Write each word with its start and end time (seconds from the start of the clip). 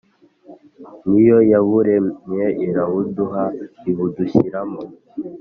ni 1.09 1.21
yo 1.29 1.37
yaburemyeirabuduha, 1.51 3.43
ibudushyiramo 3.89 4.81